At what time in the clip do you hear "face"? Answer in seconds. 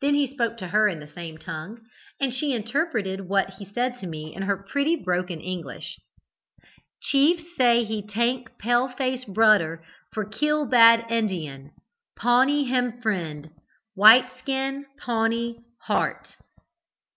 8.88-9.24